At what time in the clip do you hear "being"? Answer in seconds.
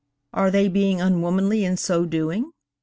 0.67-0.99